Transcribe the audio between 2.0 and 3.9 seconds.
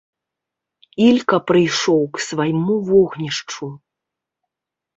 к свайму вогнішчу.